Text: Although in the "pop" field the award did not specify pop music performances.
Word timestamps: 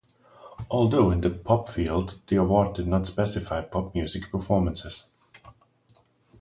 Although 0.71 1.11
in 1.11 1.21
the 1.21 1.29
"pop" 1.29 1.69
field 1.69 2.19
the 2.25 2.37
award 2.37 2.73
did 2.75 2.87
not 2.87 3.05
specify 3.05 3.61
pop 3.61 3.93
music 3.93 4.31
performances. 4.31 5.07